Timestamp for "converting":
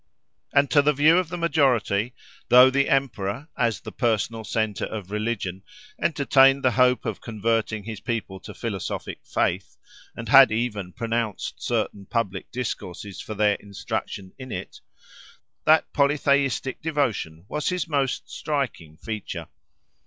7.21-7.83